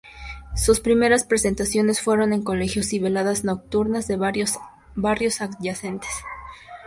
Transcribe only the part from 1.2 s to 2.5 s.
presentaciones fueron en